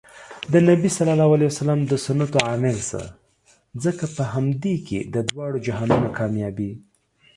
[0.51, 0.99] د نبي ص
[1.91, 3.03] د سنتو عاملشه
[3.83, 6.71] ځکه په همدې کې د دواړو جهانونو کامیابي